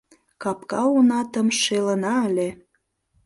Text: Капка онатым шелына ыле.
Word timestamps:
Капка 0.43 0.81
онатым 0.97 1.47
шелына 1.61 2.13
ыле. 2.27 2.49